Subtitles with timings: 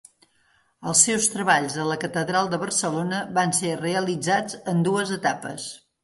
[0.91, 5.67] Els seus treballs a la catedral de Barcelona van ser realitzats en dues etapes.